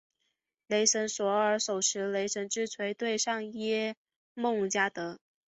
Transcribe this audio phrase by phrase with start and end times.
[0.65, 3.95] 雷神索尔手持雷神之锤对上耶
[4.33, 5.19] 梦加得。